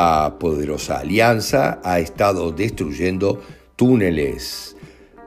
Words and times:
La 0.00 0.38
poderosa 0.38 1.00
alianza 1.00 1.78
ha 1.84 1.98
estado 1.98 2.52
destruyendo 2.52 3.38
túneles 3.76 4.74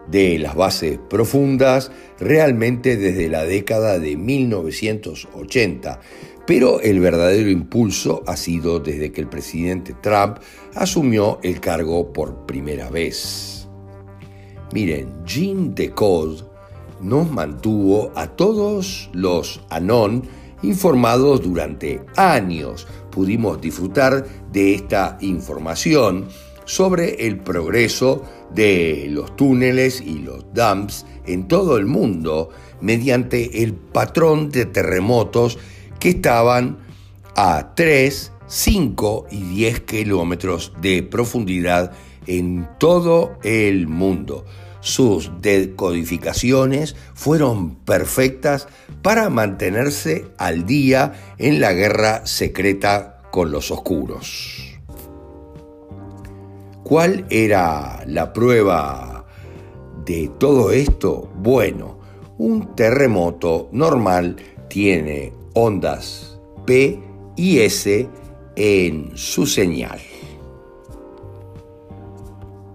de 0.10 0.40
las 0.40 0.56
bases 0.56 0.98
profundas 1.12 1.92
realmente 2.20 2.98
desde 2.98 3.30
la 3.30 3.44
década 3.44 4.00
de 4.00 4.18
1980, 4.18 6.00
pero 6.48 6.82
el 6.82 7.00
verdadero 7.02 7.52
impulso 7.52 8.24
ha 8.26 8.36
sido 8.36 8.80
desde 8.80 9.12
que 9.12 9.22
el 9.22 9.28
presidente 9.28 9.94
Trump 10.02 10.38
asumió 10.74 11.38
el 11.44 11.60
cargo 11.60 12.12
por 12.12 12.48
primera 12.48 12.90
vez. 12.90 13.68
Miren, 14.74 15.24
Jean 15.24 15.76
Decode 15.76 16.46
nos 17.00 17.30
mantuvo 17.30 18.12
a 18.16 18.26
todos 18.26 19.12
los 19.14 19.62
Anon 19.70 20.24
informados 20.64 21.44
durante 21.44 22.02
años. 22.16 22.88
Pudimos 23.14 23.62
disfrutar 23.62 24.26
de 24.52 24.74
esta 24.74 25.20
información 25.22 26.28
sobre 26.66 27.28
el 27.28 27.38
progreso 27.38 28.24
de 28.54 29.08
los 29.10 29.36
túneles 29.36 30.02
y 30.02 30.20
los 30.20 30.46
dams 30.54 31.06
en 31.28 31.48
todo 31.48 31.78
el 31.78 31.86
mundo 31.86 32.50
mediante 32.82 33.64
el 33.64 33.76
patrón 33.76 34.50
de 34.50 34.66
terremotos 34.66 35.60
que 36.00 36.10
estaban 36.10 36.80
a 37.36 37.74
3, 37.76 38.32
5 38.48 39.28
y 39.30 39.42
10 39.42 39.82
kilómetros 39.82 40.74
de 40.82 41.04
profundidad 41.04 41.92
en 42.26 42.68
todo 42.80 43.38
el 43.44 43.88
mundo. 43.88 44.46
Sus 44.84 45.32
decodificaciones 45.40 46.98
fueron 47.14 47.76
perfectas 47.76 48.68
para 49.02 49.30
mantenerse 49.30 50.26
al 50.38 50.66
día 50.66 51.14
en 51.38 51.62
la 51.62 51.72
guerra 51.72 52.26
secreta 52.26 53.22
con 53.32 53.50
los 53.50 53.72
oscuros. 53.72 54.78
¿Cuál 56.84 57.26
era 57.30 58.04
la 58.08 58.34
prueba 58.34 59.26
de 60.04 60.30
todo 60.38 60.72
esto? 60.72 61.32
Bueno, 61.38 62.00
un 62.38 62.76
terremoto 62.76 63.70
normal 63.72 64.36
tiene 64.68 65.32
ondas 65.54 66.38
P 66.66 67.02
y 67.38 67.60
S 67.60 68.10
en 68.58 69.12
su 69.16 69.46
señal. 69.46 70.02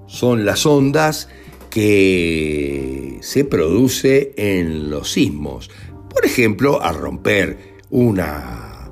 Son 0.06 0.46
las 0.46 0.64
ondas 0.64 1.28
que 1.78 3.18
se 3.20 3.44
produce 3.44 4.32
en 4.36 4.90
los 4.90 5.12
sismos. 5.12 5.70
Por 6.12 6.26
ejemplo, 6.26 6.82
al 6.82 6.96
romper 6.96 7.76
una 7.90 8.90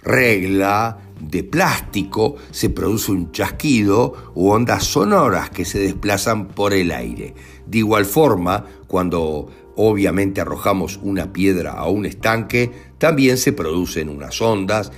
regla 0.00 1.00
de 1.20 1.42
plástico 1.42 2.36
se 2.52 2.70
produce 2.70 3.10
un 3.10 3.32
chasquido 3.32 4.30
u 4.36 4.50
ondas 4.50 4.84
sonoras 4.84 5.50
que 5.50 5.64
se 5.64 5.80
desplazan 5.80 6.46
por 6.46 6.72
el 6.72 6.92
aire. 6.92 7.34
De 7.66 7.78
igual 7.78 8.04
forma, 8.04 8.64
cuando 8.86 9.48
obviamente 9.74 10.40
arrojamos 10.40 11.00
una 11.02 11.32
piedra 11.32 11.72
a 11.72 11.88
un 11.88 12.06
estanque, 12.06 12.70
también 12.98 13.38
se 13.38 13.52
producen 13.52 14.08
unas 14.08 14.40
ondas. 14.40 14.92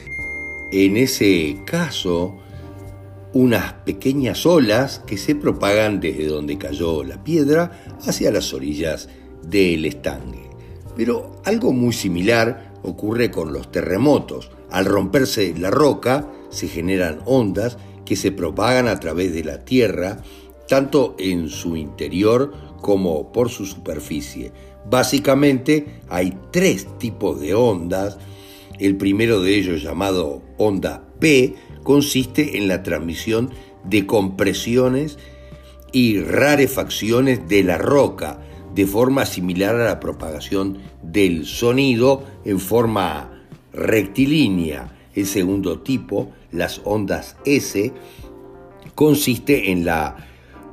En 0.71 0.99
ese 0.99 1.63
caso, 1.65 2.37
unas 3.37 3.75
pequeñas 3.85 4.47
olas 4.47 5.03
que 5.07 5.19
se 5.19 5.35
propagan 5.35 6.01
desde 6.01 6.27
donde 6.27 6.57
cayó 6.57 7.05
la 7.05 7.23
piedra 7.23 7.83
hacia 8.07 8.33
las 8.33 8.55
orillas 8.55 9.11
del 9.43 9.85
estanque. 9.85 10.49
Pero 10.97 11.33
algo 11.45 11.75
muy 11.75 11.93
similar 11.93 12.73
ocurre 12.83 13.31
con 13.31 13.53
los 13.53 13.71
terremotos. 13.71 14.51
Al 14.71 14.87
romperse 14.87 15.55
la 15.59 15.71
roca 15.71 16.31
se 16.49 16.67
generan 16.67 17.21
ondas 17.27 17.77
que 18.07 18.17
se 18.17 18.33
propagan 18.33 18.89
a 18.89 18.99
través 19.01 19.35
de 19.35 19.45
la 19.45 19.67
tierra, 19.67 20.23
tanto 20.67 21.15
en 21.19 21.51
su 21.51 21.77
interior 21.77 22.55
como 22.81 23.33
por 23.33 23.51
su 23.51 23.67
superficie. 23.67 24.51
Básicamente 24.89 26.01
hay 26.09 26.39
tres 26.53 26.87
tipos 26.97 27.39
de 27.39 27.53
ondas. 27.53 28.17
El 28.79 28.97
primero 28.97 29.43
de 29.43 29.57
ellos 29.57 29.83
llamado 29.83 30.41
onda 30.57 31.06
P 31.19 31.55
consiste 31.83 32.59
en 32.59 32.69
la 32.69 32.83
transmisión 32.83 33.51
de 33.85 34.07
compresiones 34.07 35.19
y 35.93 36.21
rarefacciones 36.21 37.49
de 37.49 37.63
la 37.63 37.79
roca, 37.79 38.41
de 38.75 38.87
forma 38.87 39.25
similar 39.25 39.77
a 39.77 39.85
la 39.85 40.01
propagación 40.01 40.79
del 41.03 41.47
sonido 41.47 42.25
en 42.45 42.61
forma 42.61 43.45
rectilínea. 43.73 44.93
El 45.15 45.27
segundo 45.27 45.81
tipo, 45.81 46.33
las 46.53 46.83
ondas 46.85 47.37
S, 47.47 47.93
consiste 48.95 49.71
en 49.71 49.85
la 49.85 50.17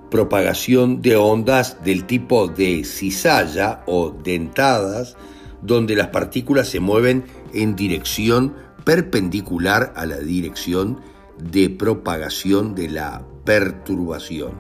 propagación 0.10 1.02
de 1.02 1.16
ondas 1.16 1.84
del 1.84 2.06
tipo 2.06 2.48
de 2.48 2.84
cizalla 2.84 3.84
o 3.88 4.12
dentadas, 4.12 5.16
donde 5.62 5.96
las 5.96 6.10
partículas 6.10 6.68
se 6.68 6.80
mueven 6.80 7.24
en 7.54 7.76
dirección 7.76 8.54
perpendicular 8.84 9.94
a 9.96 10.06
la 10.06 10.18
dirección 10.18 11.02
de 11.38 11.70
propagación 11.70 12.76
de 12.76 12.90
la 12.90 13.26
perturbación. 13.44 14.54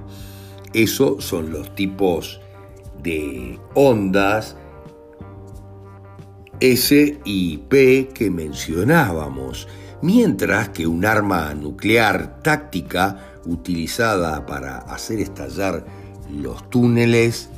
Esos 0.74 1.24
son 1.24 1.52
los 1.52 1.76
tipos 1.76 2.42
de 3.02 3.60
ondas 3.76 4.56
S 6.60 7.20
y 7.26 7.58
P 7.58 8.10
que 8.14 8.32
mencionábamos, 8.32 9.68
mientras 10.02 10.70
que 10.70 10.88
un 10.88 11.06
arma 11.06 11.54
nuclear 11.54 12.42
táctica 12.42 13.34
utilizada 13.46 14.46
para 14.46 14.78
hacer 14.78 15.20
estallar 15.20 15.86
los 16.32 16.70
túneles 16.70 17.50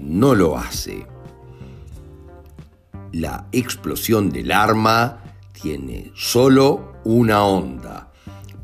no 0.00 0.34
lo 0.34 0.58
hace. 0.58 1.06
La 3.12 3.46
explosión 3.52 4.30
del 4.30 4.52
arma 4.52 5.22
tiene 5.60 6.12
solo 6.14 6.92
una 7.04 7.44
onda, 7.44 8.12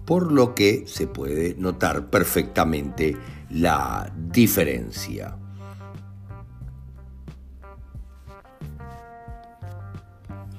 por 0.04 0.30
lo 0.30 0.54
que 0.54 0.84
se 0.86 1.06
puede 1.06 1.54
notar 1.58 2.10
perfectamente 2.10 3.16
la 3.50 4.12
diferencia. 4.14 5.36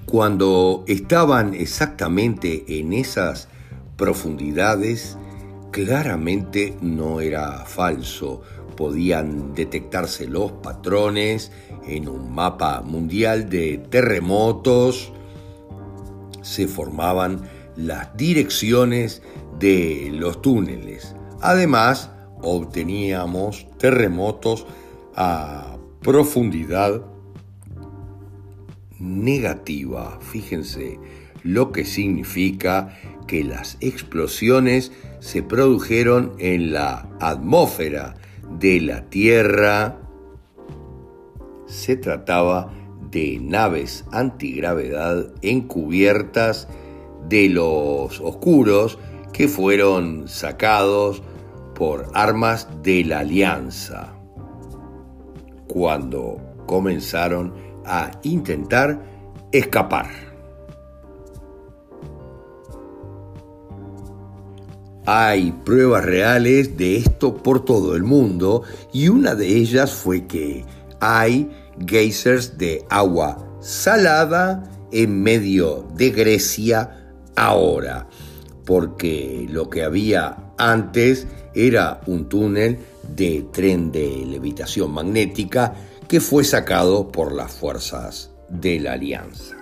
Cuando 0.06 0.84
estaban 0.88 1.54
exactamente 1.54 2.80
en 2.80 2.94
esas 2.94 3.48
profundidades, 3.96 5.18
claramente 5.72 6.78
no 6.82 7.20
era 7.20 7.66
falso. 7.66 8.42
Podían 8.78 9.54
detectarse 9.54 10.28
los 10.28 10.52
patrones 10.52 11.52
en 11.88 12.08
un 12.08 12.34
mapa 12.34 12.82
mundial 12.82 13.50
de 13.50 13.80
terremotos, 13.90 15.12
se 16.44 16.68
formaban 16.68 17.42
las 17.76 18.16
direcciones 18.16 19.24
de 19.60 20.12
los 20.14 20.42
túneles. 20.42 21.16
Además, 21.42 22.12
obteníamos 22.42 23.68
terremotos 23.80 24.68
a 25.16 25.78
profundidad 26.02 27.02
negativa. 29.00 30.20
Fíjense 30.22 31.00
lo 31.44 31.72
que 31.72 31.86
significa 31.86 32.98
que 33.28 33.44
las 33.44 33.78
explosiones 33.82 34.92
se 35.20 35.44
produjeron 35.44 36.34
en 36.40 36.74
la 36.74 37.10
atmósfera 37.20 38.16
de 38.60 38.82
la 38.82 39.10
Tierra. 39.10 39.98
Se 41.66 41.96
trataba 41.96 42.72
de 43.14 43.40
naves 43.40 44.04
antigravedad 44.12 45.28
encubiertas 45.42 46.68
de 47.30 47.48
los 47.50 48.20
oscuros 48.20 48.98
que 49.32 49.48
fueron 49.48 50.28
sacados 50.28 51.24
por 51.76 52.10
armas 52.14 52.68
de 52.84 53.06
la 53.06 53.20
alianza 53.20 54.14
cuando 55.68 56.38
comenzaron 56.66 57.54
a 57.86 58.12
intentar 58.24 59.02
escapar. 59.52 60.08
Hay 65.06 65.52
pruebas 65.66 66.06
reales 66.06 66.78
de 66.78 66.98
esto 66.98 67.36
por 67.36 67.66
todo 67.66 67.96
el 67.96 68.04
mundo 68.04 68.64
y 68.94 69.10
una 69.10 69.36
de 69.36 69.48
ellas 69.48 69.94
fue 69.94 70.28
que 70.28 70.64
hay 71.02 71.52
geysers 71.86 72.58
de 72.58 72.86
agua 72.90 73.58
salada 73.62 74.64
en 74.92 75.24
medio 75.24 75.88
de 75.96 76.12
Grecia 76.12 77.12
ahora, 77.36 78.08
porque 78.66 79.48
lo 79.50 79.70
que 79.70 79.84
había 79.84 80.38
antes 80.58 81.28
era 81.56 82.02
un 82.06 82.30
túnel 82.30 82.80
de 83.16 83.46
tren 83.52 83.92
de 83.92 84.26
levitación 84.26 84.92
magnética 84.92 85.74
que 86.08 86.20
fue 86.20 86.44
sacado 86.44 87.12
por 87.12 87.34
las 87.34 87.52
fuerzas 87.52 88.32
de 88.50 88.80
la 88.80 88.94
Alianza. 88.94 89.58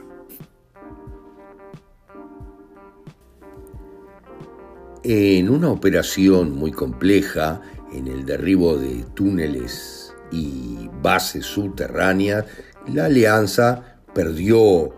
En 5.03 5.49
una 5.49 5.69
operación 5.69 6.55
muy 6.55 6.71
compleja, 6.71 7.61
en 7.91 8.07
el 8.07 8.25
derribo 8.25 8.77
de 8.77 9.03
túneles 9.15 10.10
y 10.31 10.89
bases 11.01 11.45
subterráneas, 11.45 12.45
la 12.87 13.05
Alianza 13.05 13.97
perdió 14.13 14.93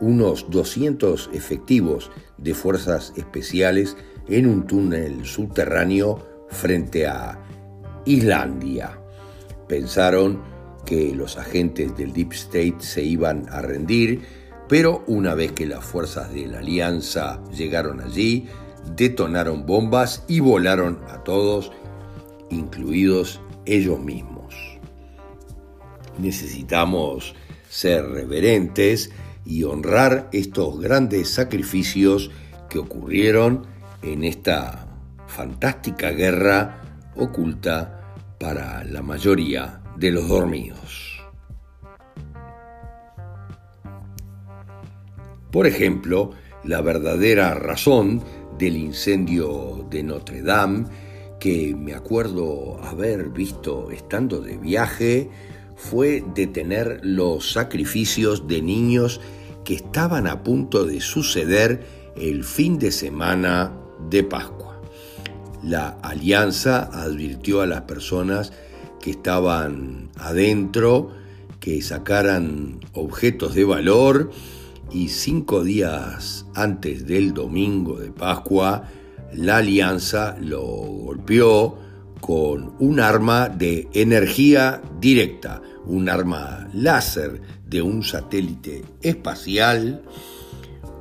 unos 0.00 0.50
200 0.50 1.30
efectivos 1.32 2.10
de 2.38 2.54
fuerzas 2.54 3.12
especiales 3.16 3.96
en 4.28 4.46
un 4.46 4.66
túnel 4.66 5.24
subterráneo 5.24 6.46
frente 6.48 7.06
a 7.06 7.38
Islandia. 8.04 8.98
Pensaron 9.68 10.42
que 10.84 11.14
los 11.14 11.38
agentes 11.38 11.96
del 11.96 12.12
Deep 12.12 12.32
State 12.32 12.76
se 12.80 13.02
iban 13.02 13.46
a 13.50 13.62
rendir, 13.62 14.22
pero 14.68 15.04
una 15.06 15.34
vez 15.34 15.52
que 15.52 15.66
las 15.66 15.84
fuerzas 15.84 16.32
de 16.32 16.46
la 16.46 16.58
Alianza 16.58 17.42
llegaron 17.50 18.00
allí, 18.00 18.48
detonaron 18.96 19.64
bombas 19.64 20.24
y 20.28 20.40
volaron 20.40 21.00
a 21.08 21.22
todos, 21.24 21.72
incluidos 22.50 23.40
ellos 23.64 23.98
mismos. 24.00 24.33
Necesitamos 26.18 27.34
ser 27.68 28.04
reverentes 28.06 29.10
y 29.44 29.64
honrar 29.64 30.28
estos 30.32 30.80
grandes 30.80 31.28
sacrificios 31.30 32.30
que 32.70 32.78
ocurrieron 32.78 33.66
en 34.02 34.24
esta 34.24 34.86
fantástica 35.26 36.10
guerra 36.10 36.80
oculta 37.16 38.00
para 38.38 38.84
la 38.84 39.02
mayoría 39.02 39.82
de 39.96 40.10
los 40.10 40.28
dormidos. 40.28 41.20
Por 45.50 45.66
ejemplo, 45.66 46.32
la 46.64 46.80
verdadera 46.80 47.54
razón 47.54 48.22
del 48.58 48.76
incendio 48.76 49.86
de 49.88 50.02
Notre 50.02 50.42
Dame, 50.42 50.86
que 51.38 51.74
me 51.76 51.94
acuerdo 51.94 52.82
haber 52.82 53.28
visto 53.28 53.90
estando 53.90 54.40
de 54.40 54.56
viaje, 54.56 55.30
fue 55.76 56.24
detener 56.34 57.00
los 57.02 57.52
sacrificios 57.52 58.46
de 58.46 58.62
niños 58.62 59.20
que 59.64 59.74
estaban 59.74 60.26
a 60.26 60.42
punto 60.42 60.84
de 60.84 61.00
suceder 61.00 61.84
el 62.16 62.44
fin 62.44 62.78
de 62.78 62.92
semana 62.92 63.72
de 64.10 64.22
Pascua. 64.22 64.80
La 65.62 65.98
alianza 66.02 66.90
advirtió 66.92 67.62
a 67.62 67.66
las 67.66 67.82
personas 67.82 68.52
que 69.00 69.10
estaban 69.10 70.10
adentro 70.16 71.10
que 71.60 71.80
sacaran 71.80 72.80
objetos 72.92 73.54
de 73.54 73.64
valor 73.64 74.30
y 74.92 75.08
cinco 75.08 75.64
días 75.64 76.44
antes 76.54 77.06
del 77.06 77.32
domingo 77.32 77.98
de 77.98 78.10
Pascua, 78.10 78.84
la 79.32 79.56
alianza 79.56 80.36
lo 80.40 80.60
golpeó 80.60 81.78
con 82.24 82.74
un 82.78 83.00
arma 83.00 83.50
de 83.50 83.86
energía 83.92 84.80
directa, 84.98 85.60
un 85.84 86.08
arma 86.08 86.70
láser 86.72 87.42
de 87.66 87.82
un 87.82 88.02
satélite 88.02 88.82
espacial 89.02 90.02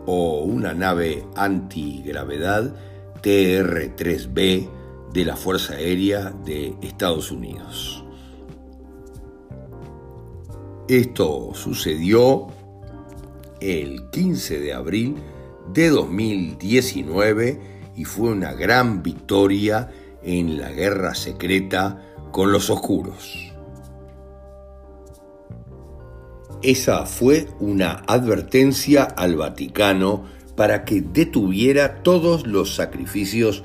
o 0.05 0.41
una 0.41 0.73
nave 0.73 1.23
antigravedad 1.37 2.75
TR-3B 3.21 4.67
de 5.13 5.23
la 5.23 5.37
Fuerza 5.37 5.75
Aérea 5.75 6.31
de 6.43 6.75
Estados 6.81 7.31
Unidos. 7.31 8.03
Esto 10.89 11.51
sucedió 11.53 12.47
el 13.61 14.09
15 14.09 14.59
de 14.59 14.73
abril 14.73 15.15
de 15.73 15.87
2019 15.87 17.61
y 17.95 18.03
fue 18.03 18.31
una 18.31 18.51
gran 18.51 19.01
victoria 19.01 19.89
en 20.23 20.57
la 20.59 20.71
guerra 20.71 21.15
secreta 21.15 22.01
con 22.31 22.51
los 22.51 22.69
oscuros. 22.69 23.53
Esa 26.61 27.05
fue 27.05 27.47
una 27.59 28.03
advertencia 28.07 29.03
al 29.03 29.35
Vaticano 29.35 30.23
para 30.55 30.85
que 30.85 31.01
detuviera 31.01 32.03
todos 32.03 32.47
los 32.47 32.75
sacrificios 32.75 33.63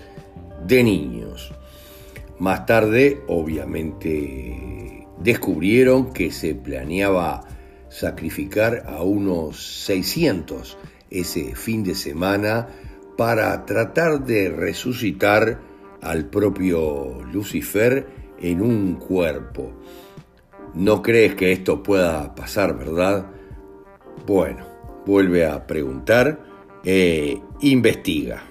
de 0.66 0.82
niños. 0.82 1.52
Más 2.38 2.66
tarde, 2.66 3.22
obviamente, 3.28 5.06
descubrieron 5.18 6.12
que 6.12 6.32
se 6.32 6.54
planeaba 6.54 7.44
sacrificar 7.88 8.84
a 8.86 9.02
unos 9.02 9.84
600 9.84 10.76
ese 11.10 11.54
fin 11.54 11.84
de 11.84 11.94
semana 11.94 12.68
para 13.16 13.64
tratar 13.64 14.24
de 14.24 14.50
resucitar 14.50 15.67
al 16.02 16.26
propio 16.26 17.22
Lucifer 17.32 18.06
en 18.40 18.62
un 18.62 18.94
cuerpo. 18.94 19.72
No 20.74 21.02
crees 21.02 21.34
que 21.34 21.52
esto 21.52 21.82
pueda 21.82 22.34
pasar, 22.34 22.76
¿verdad? 22.76 23.26
Bueno, 24.26 24.64
vuelve 25.06 25.46
a 25.46 25.66
preguntar 25.66 26.40
e 26.84 27.40
investiga. 27.60 28.42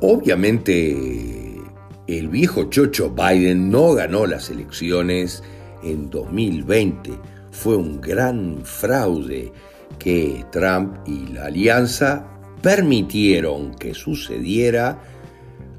Obviamente, 0.00 1.60
el 2.06 2.28
viejo 2.28 2.64
chocho 2.70 3.10
Biden 3.10 3.70
no 3.70 3.94
ganó 3.94 4.26
las 4.26 4.48
elecciones 4.48 5.42
en 5.82 6.08
2020. 6.08 7.10
Fue 7.50 7.76
un 7.76 8.00
gran 8.00 8.60
fraude 8.64 9.52
que 9.98 10.44
Trump 10.50 10.96
y 11.06 11.26
la 11.28 11.46
alianza 11.46 12.26
permitieron 12.62 13.74
que 13.74 13.94
sucediera 13.94 15.00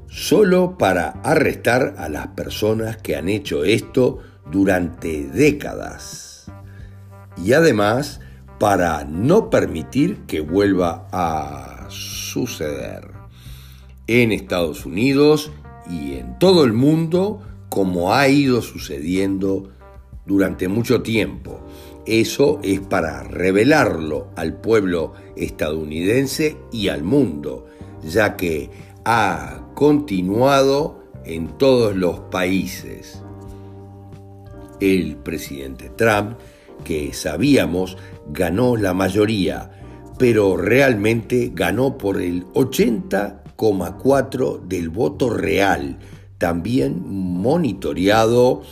solo 0.08 0.76
para 0.76 1.10
arrestar 1.22 1.94
a 1.98 2.08
las 2.08 2.28
personas 2.28 2.96
que 2.96 3.16
han 3.16 3.28
hecho 3.28 3.64
esto 3.64 4.18
durante 4.50 5.24
décadas 5.28 6.50
y 7.36 7.52
además 7.52 8.20
para 8.58 9.04
no 9.04 9.50
permitir 9.50 10.18
que 10.26 10.40
vuelva 10.40 11.08
a 11.12 11.86
suceder 11.88 13.08
en 14.06 14.32
Estados 14.32 14.84
Unidos 14.84 15.50
y 15.88 16.16
en 16.16 16.38
todo 16.38 16.64
el 16.64 16.72
mundo 16.72 17.42
como 17.68 18.12
ha 18.12 18.28
ido 18.28 18.60
sucediendo 18.60 19.70
durante 20.26 20.68
mucho 20.68 21.02
tiempo. 21.02 21.60
Eso 22.06 22.60
es 22.62 22.80
para 22.80 23.22
revelarlo 23.22 24.28
al 24.36 24.54
pueblo 24.54 25.12
estadounidense 25.36 26.56
y 26.72 26.88
al 26.88 27.02
mundo, 27.02 27.66
ya 28.02 28.36
que 28.36 28.70
ha 29.04 29.66
continuado 29.74 31.04
en 31.24 31.58
todos 31.58 31.94
los 31.94 32.20
países. 32.20 33.22
El 34.80 35.16
presidente 35.16 35.90
Trump, 35.90 36.38
que 36.84 37.12
sabíamos 37.12 37.98
ganó 38.32 38.76
la 38.76 38.94
mayoría, 38.94 39.70
pero 40.18 40.56
realmente 40.56 41.52
ganó 41.54 41.98
por 41.98 42.20
el 42.20 42.46
80,4 42.46 44.66
del 44.66 44.88
voto 44.88 45.30
real, 45.30 46.00
también 46.38 47.02
monitoreado 47.06 48.62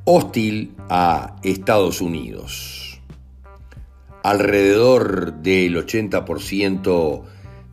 hostil 0.04 0.74
a 0.90 1.36
Estados 1.42 2.00
Unidos. 2.00 2.93
Alrededor 4.24 5.34
del 5.42 5.76
80% 5.76 7.24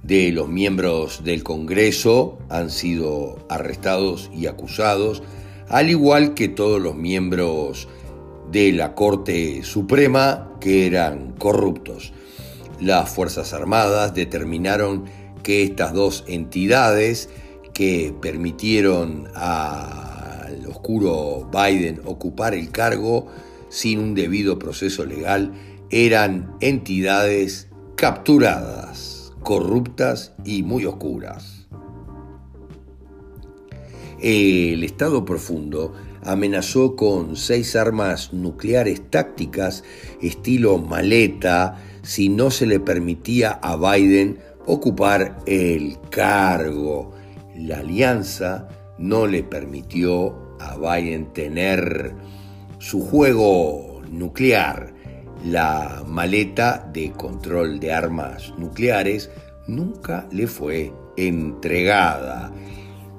de 0.03 0.33
los 0.33 0.49
miembros 0.49 1.23
del 1.23 1.43
Congreso 1.43 2.39
han 2.49 2.71
sido 2.71 3.37
arrestados 3.47 4.29
y 4.35 4.47
acusados, 4.47 5.23
al 5.69 5.89
igual 5.89 6.33
que 6.33 6.49
todos 6.49 6.81
los 6.81 6.93
miembros 6.93 7.87
de 8.51 8.73
la 8.73 8.95
Corte 8.95 9.63
Suprema 9.63 10.51
que 10.59 10.87
eran 10.87 11.31
corruptos. 11.37 12.11
Las 12.81 13.09
Fuerzas 13.09 13.53
Armadas 13.53 14.13
determinaron 14.13 15.05
que 15.43 15.63
estas 15.63 15.93
dos 15.93 16.25
entidades 16.27 17.29
que 17.73 18.13
permitieron 18.21 19.29
al 19.35 20.65
oscuro 20.67 21.49
Biden 21.49 22.01
ocupar 22.03 22.55
el 22.55 22.71
cargo 22.71 23.27
sin 23.69 23.99
un 23.99 24.15
debido 24.15 24.59
proceso 24.59 25.05
legal 25.05 25.53
eran 25.91 26.55
entidades 26.61 27.67
capturadas, 27.95 29.33
corruptas 29.43 30.33
y 30.43 30.63
muy 30.63 30.85
oscuras. 30.85 31.67
El 34.19 34.83
Estado 34.83 35.25
profundo 35.25 35.93
amenazó 36.23 36.95
con 36.95 37.35
seis 37.35 37.75
armas 37.75 38.31
nucleares 38.33 39.09
tácticas 39.09 39.83
estilo 40.21 40.77
maleta 40.77 41.77
si 42.03 42.29
no 42.29 42.51
se 42.51 42.65
le 42.65 42.79
permitía 42.79 43.51
a 43.61 43.75
Biden 43.75 44.39
ocupar 44.65 45.37
el 45.45 45.97
cargo. 46.09 47.11
La 47.55 47.79
alianza 47.79 48.69
no 48.97 49.27
le 49.27 49.43
permitió 49.43 50.55
a 50.59 50.77
Biden 50.77 51.33
tener 51.33 52.13
su 52.79 53.01
juego 53.01 54.01
nuclear. 54.09 55.00
La 55.45 56.03
maleta 56.05 56.87
de 56.93 57.11
control 57.13 57.79
de 57.79 57.91
armas 57.91 58.53
nucleares 58.57 59.31
nunca 59.67 60.27
le 60.31 60.45
fue 60.47 60.93
entregada 61.17 62.51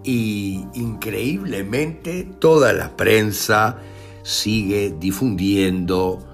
y 0.05 0.65
increíblemente 0.75 2.29
toda 2.39 2.73
la 2.73 2.97
prensa 2.97 3.79
sigue 4.23 4.95
difundiendo 4.99 6.25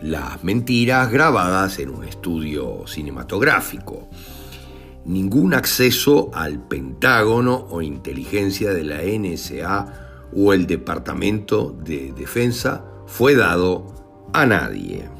las 0.00 0.42
mentiras 0.42 1.10
grabadas 1.10 1.78
en 1.78 1.90
un 1.90 2.04
estudio 2.04 2.86
cinematográfico. 2.86 4.08
Ningún 5.04 5.54
acceso 5.54 6.30
al 6.34 6.66
Pentágono 6.66 7.66
o 7.70 7.82
inteligencia 7.82 8.72
de 8.72 8.84
la 8.84 9.00
NSA 9.02 10.28
o 10.34 10.52
el 10.52 10.66
Departamento 10.66 11.76
de 11.84 12.12
Defensa 12.12 12.84
fue 13.06 13.34
dado 13.34 13.94
a 14.32 14.46
nadie. 14.46 15.19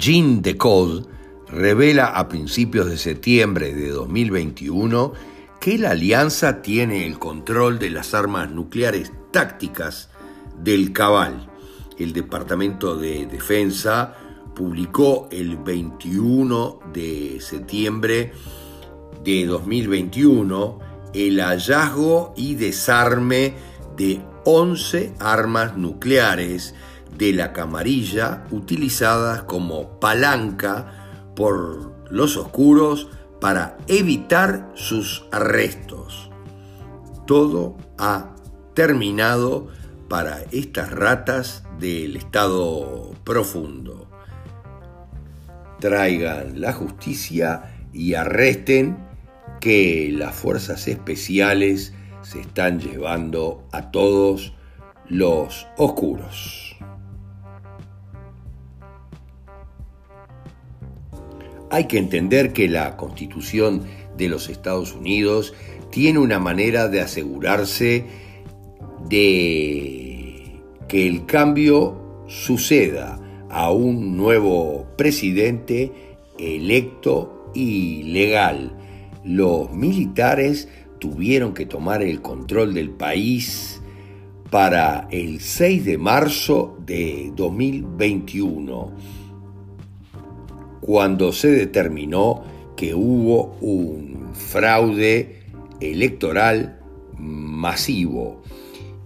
Jean 0.00 0.40
Decode 0.40 1.04
revela 1.46 2.06
a 2.06 2.26
principios 2.26 2.88
de 2.88 2.96
septiembre 2.96 3.74
de 3.74 3.90
2021 3.90 5.12
que 5.60 5.76
la 5.76 5.90
alianza 5.90 6.62
tiene 6.62 7.06
el 7.06 7.18
control 7.18 7.78
de 7.78 7.90
las 7.90 8.14
armas 8.14 8.50
nucleares 8.50 9.12
tácticas 9.30 10.08
del 10.58 10.94
Cabal. 10.94 11.50
El 11.98 12.14
Departamento 12.14 12.96
de 12.96 13.26
Defensa 13.26 14.16
publicó 14.54 15.28
el 15.30 15.58
21 15.58 16.80
de 16.94 17.36
septiembre 17.42 18.32
de 19.22 19.44
2021 19.44 20.78
el 21.12 21.40
hallazgo 21.42 22.32
y 22.38 22.54
desarme 22.54 23.52
de 23.98 24.22
11 24.46 25.12
armas 25.18 25.76
nucleares 25.76 26.74
de 27.20 27.34
la 27.34 27.52
camarilla 27.52 28.44
utilizadas 28.50 29.42
como 29.42 30.00
palanca 30.00 31.32
por 31.36 31.92
los 32.10 32.38
oscuros 32.38 33.08
para 33.42 33.76
evitar 33.88 34.72
sus 34.74 35.26
arrestos. 35.30 36.30
Todo 37.26 37.76
ha 37.98 38.34
terminado 38.74 39.68
para 40.08 40.42
estas 40.50 40.90
ratas 40.90 41.62
del 41.78 42.16
estado 42.16 43.12
profundo. 43.22 44.08
Traigan 45.78 46.58
la 46.58 46.72
justicia 46.72 47.84
y 47.92 48.14
arresten 48.14 48.96
que 49.60 50.10
las 50.10 50.34
fuerzas 50.34 50.88
especiales 50.88 51.92
se 52.22 52.40
están 52.40 52.80
llevando 52.80 53.68
a 53.72 53.90
todos 53.90 54.54
los 55.06 55.66
oscuros. 55.76 56.69
Hay 61.70 61.84
que 61.84 61.98
entender 61.98 62.52
que 62.52 62.68
la 62.68 62.96
constitución 62.96 63.84
de 64.16 64.28
los 64.28 64.48
Estados 64.48 64.92
Unidos 64.92 65.54
tiene 65.90 66.18
una 66.18 66.40
manera 66.40 66.88
de 66.88 67.00
asegurarse 67.00 68.06
de 69.08 70.60
que 70.88 71.06
el 71.06 71.26
cambio 71.26 72.24
suceda 72.26 73.20
a 73.48 73.70
un 73.70 74.16
nuevo 74.16 74.86
presidente 74.96 75.92
electo 76.38 77.50
y 77.54 78.02
legal. 78.04 78.72
Los 79.24 79.72
militares 79.72 80.68
tuvieron 80.98 81.54
que 81.54 81.66
tomar 81.66 82.02
el 82.02 82.20
control 82.20 82.74
del 82.74 82.90
país 82.90 83.80
para 84.50 85.06
el 85.12 85.40
6 85.40 85.84
de 85.84 85.98
marzo 85.98 86.76
de 86.84 87.32
2021 87.36 89.19
cuando 90.80 91.32
se 91.32 91.50
determinó 91.50 92.42
que 92.76 92.94
hubo 92.94 93.56
un 93.60 94.30
fraude 94.34 95.40
electoral 95.80 96.78
masivo 97.18 98.42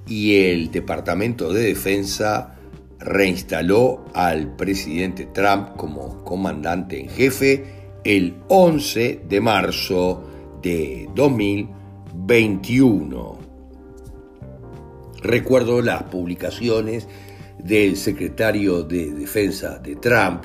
y 0.07 0.37
el 0.37 0.71
Departamento 0.71 1.53
de 1.53 1.65
Defensa 1.65 2.55
reinstaló 3.01 4.05
al 4.15 4.55
presidente 4.57 5.27
Trump 5.27 5.77
como 5.77 6.23
comandante 6.25 7.01
en 7.01 7.09
jefe 7.09 7.65
el 8.05 8.37
11 8.49 9.23
de 9.29 9.41
marzo 9.41 10.25
de 10.63 11.09
2021. 11.15 13.39
Recuerdo 15.23 15.81
las 15.81 16.03
publicaciones 16.05 17.09
del 17.59 17.97
secretario 17.97 18.83
de 18.83 19.13
Defensa 19.13 19.79
de 19.79 19.97
Trump 19.97 20.45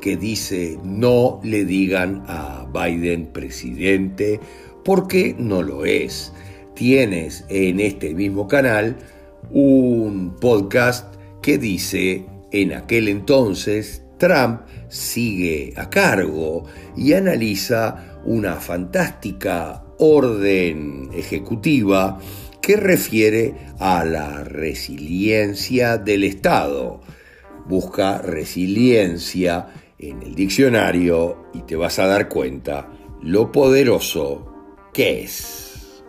que 0.00 0.16
dice 0.16 0.78
no 0.84 1.40
le 1.42 1.64
digan 1.64 2.24
a 2.26 2.66
Biden 2.72 3.26
presidente 3.26 4.40
porque 4.84 5.34
no 5.38 5.62
lo 5.62 5.84
es. 5.84 6.32
Tienes 6.74 7.44
en 7.48 7.80
este 7.80 8.14
mismo 8.14 8.46
canal 8.46 8.96
un 9.50 10.36
podcast 10.40 11.14
que 11.42 11.58
dice 11.58 12.26
en 12.52 12.72
aquel 12.72 13.08
entonces 13.08 14.02
Trump 14.18 14.62
sigue 14.88 15.74
a 15.76 15.90
cargo 15.90 16.64
y 16.96 17.12
analiza 17.12 18.20
una 18.24 18.56
fantástica 18.56 19.84
orden 19.98 21.10
ejecutiva 21.14 22.18
que 22.60 22.76
refiere 22.76 23.54
a 23.78 24.04
la 24.04 24.42
resiliencia 24.42 25.98
del 25.98 26.24
Estado. 26.24 27.00
Busca 27.68 28.18
resiliencia 28.18 29.68
en 29.98 30.22
el 30.22 30.34
diccionario 30.34 31.46
y 31.54 31.62
te 31.62 31.76
vas 31.76 31.98
a 31.98 32.06
dar 32.06 32.28
cuenta 32.28 32.90
lo 33.22 33.50
poderoso 33.50 34.52
que 34.92 35.22
es. 35.22 36.02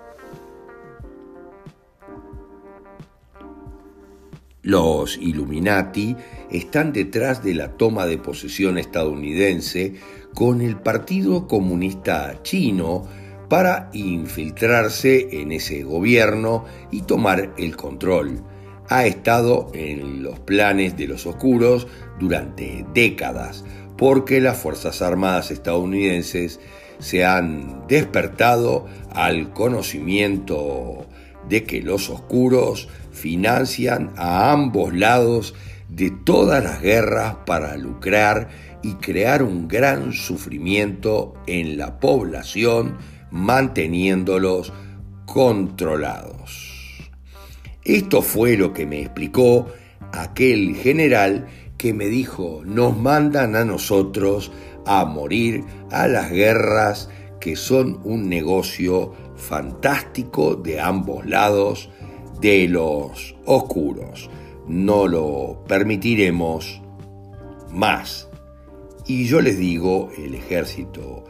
Los 4.62 5.17
Illuminati 5.17 6.15
están 6.51 6.91
detrás 6.91 7.41
de 7.41 7.53
la 7.53 7.77
toma 7.77 8.06
de 8.06 8.17
posesión 8.17 8.77
estadounidense 8.77 9.96
con 10.34 10.62
el 10.62 10.75
Partido 10.75 11.48
Comunista 11.48 12.44
Chino 12.44 13.08
para 13.48 13.89
infiltrarse 13.94 15.29
en 15.32 15.53
ese 15.53 15.84
gobierno 15.84 16.65
y 16.91 17.03
tomar 17.03 17.53
el 17.58 17.77
control. 17.77 18.44
Ha 18.89 19.06
estado 19.06 19.70
en 19.74 20.24
los 20.24 20.39
planes 20.39 20.96
de 20.98 21.08
los 21.08 21.25
oscuros 21.25 21.88
durante 22.20 22.86
décadas, 22.94 23.65
porque 23.98 24.39
las 24.39 24.58
Fuerzas 24.58 25.01
Armadas 25.01 25.51
estadounidenses 25.51 26.60
se 27.00 27.25
han 27.25 27.88
despertado 27.88 28.86
al 29.12 29.53
conocimiento 29.53 31.06
de 31.50 31.63
que 31.63 31.82
los 31.82 32.10
oscuros 32.10 32.88
financian 33.12 34.12
a 34.15 34.51
ambos 34.51 34.94
lados 34.94 35.53
de 35.89 36.12
todas 36.12 36.63
las 36.63 36.82
guerras 36.82 37.38
para 37.46 37.77
lucrar 37.77 38.50
y 38.84 38.94
crear 38.96 39.44
un 39.44 39.67
gran 39.67 40.13
sufrimiento 40.13 41.34
en 41.48 41.77
la 41.77 42.00
población 42.00 42.98
manteniéndolos 43.32 44.74
controlados. 45.25 46.66
Esto 47.88 48.22
fue 48.22 48.58
lo 48.58 48.74
que 48.74 48.86
me 48.86 49.00
explicó 49.00 49.67
aquel 50.12 50.75
general 50.75 51.48
que 51.77 51.94
me 51.94 52.08
dijo, 52.08 52.62
nos 52.65 52.98
mandan 52.98 53.56
a 53.56 53.63
nosotros 53.63 54.51
a 54.86 55.06
morir 55.06 55.63
a 55.89 56.06
las 56.08 56.29
guerras 56.29 57.10
que 57.39 57.56
son 57.56 58.01
un 58.03 58.27
negocio 58.27 59.13
fantástico 59.38 60.56
de 60.56 60.82
ambos 60.82 61.25
lados 61.25 61.89
de 62.41 62.67
los 62.67 63.38
oscuros. 63.46 64.29
No 64.67 65.08
lo 65.08 65.63
permitiremos 65.65 66.81
más. 67.72 68.27
Y 69.05 69.27
yo 69.27 69.40
les 69.40 69.57
digo, 69.57 70.11
el 70.18 70.35
ejército 70.35 71.24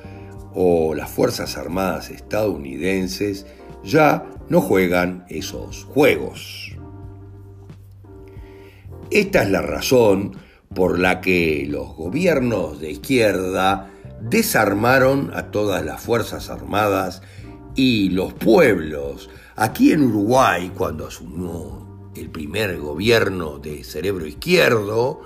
o 0.55 0.95
las 0.95 1.11
Fuerzas 1.11 1.55
Armadas 1.55 2.09
estadounidenses 2.09 3.45
ya 3.87 4.25
no 4.49 4.61
juegan 4.61 5.25
esos 5.29 5.85
juegos. 5.85 6.75
Esta 9.09 9.43
es 9.43 9.49
la 9.49 9.61
razón 9.61 10.37
por 10.73 10.99
la 10.99 11.21
que 11.21 11.65
los 11.67 11.95
gobiernos 11.95 12.79
de 12.79 12.91
izquierda 12.91 13.89
desarmaron 14.21 15.31
a 15.33 15.51
todas 15.51 15.83
las 15.85 16.01
Fuerzas 16.01 16.49
Armadas 16.49 17.21
y 17.75 18.09
los 18.09 18.33
pueblos 18.33 19.29
Aquí 19.59 19.91
en 19.91 20.03
Uruguay, 20.03 20.71
cuando 20.77 21.07
asumió 21.07 22.11
el 22.15 22.29
primer 22.29 22.77
gobierno 22.77 23.57
de 23.57 23.83
cerebro 23.83 24.27
izquierdo, 24.27 25.21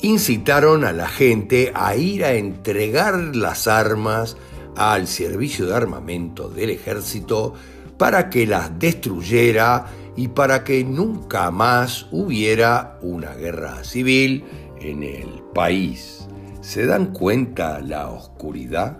incitaron 0.00 0.84
a 0.84 0.92
la 0.92 1.06
gente 1.06 1.70
a 1.72 1.94
ir 1.94 2.24
a 2.24 2.32
entregar 2.32 3.14
las 3.36 3.68
armas 3.68 4.36
al 4.76 5.06
servicio 5.06 5.66
de 5.66 5.74
armamento 5.74 6.48
del 6.48 6.70
ejército 6.70 7.54
para 7.96 8.28
que 8.28 8.46
las 8.46 8.78
destruyera 8.78 9.86
y 10.16 10.28
para 10.28 10.64
que 10.64 10.84
nunca 10.84 11.50
más 11.50 12.06
hubiera 12.10 12.98
una 13.02 13.34
guerra 13.34 13.84
civil 13.84 14.44
en 14.80 15.02
el 15.02 15.42
país. 15.54 16.26
¿Se 16.60 16.86
dan 16.86 17.12
cuenta 17.12 17.80
la 17.80 18.10
oscuridad? 18.10 18.98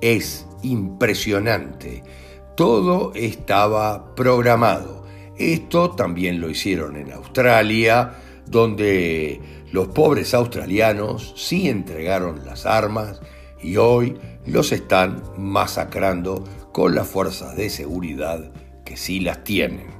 Es 0.00 0.46
impresionante. 0.62 2.02
Todo 2.56 3.12
estaba 3.14 4.14
programado. 4.14 5.04
Esto 5.36 5.90
también 5.90 6.40
lo 6.40 6.48
hicieron 6.48 6.96
en 6.96 7.12
Australia, 7.12 8.14
donde 8.46 9.40
los 9.72 9.88
pobres 9.88 10.32
australianos 10.32 11.34
sí 11.36 11.68
entregaron 11.68 12.46
las 12.46 12.64
armas 12.64 13.20
y 13.62 13.76
hoy 13.76 14.18
los 14.46 14.72
están 14.72 15.22
masacrando 15.36 16.44
con 16.72 16.94
las 16.94 17.08
fuerzas 17.08 17.56
de 17.56 17.70
seguridad 17.70 18.52
que 18.84 18.96
sí 18.96 19.20
las 19.20 19.44
tienen. 19.44 19.95